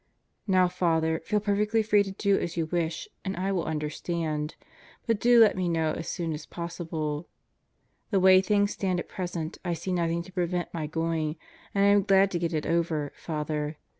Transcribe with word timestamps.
Now 0.47 0.67
Father, 0.67 1.21
feel 1.25 1.39
perfectly 1.39 1.83
free 1.83 2.01
to 2.01 2.09
do 2.11 2.39
as 2.39 2.57
you 2.57 2.65
wish, 2.65 3.07
and 3.23 3.37
I 3.37 3.51
will 3.51 3.65
understand.... 3.65 4.55
But 5.05 5.19
do 5.19 5.39
let 5.39 5.55
me 5.55 5.69
know 5.69 5.93
as 5.93 6.07
soon 6.07 6.33
as 6.33 6.47
possible. 6.47 7.27
The 8.09 8.19
way 8.19 8.41
things 8.41 8.71
stand 8.71 8.99
at 8.99 9.07
present, 9.07 9.59
I 9.63 9.73
see 9.73 9.91
nothing 9.91 10.23
to 10.23 10.33
prevent 10.33 10.73
my 10.73 10.87
going, 10.87 11.35
and 11.75 11.85
I 11.85 11.89
am 11.89 12.01
glad 12.01 12.31
to 12.31 12.39
get 12.39 12.51
it 12.51 12.65
over, 12.65 13.13
Father. 13.15 13.77